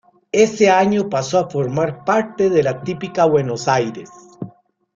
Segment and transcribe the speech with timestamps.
[0.31, 4.09] Ese año pasó a formar parte de la Típica Buenos Aires.